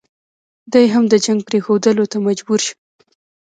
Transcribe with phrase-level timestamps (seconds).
[0.73, 2.75] دی هم د جنګ پرېښودلو ته مجبور شو.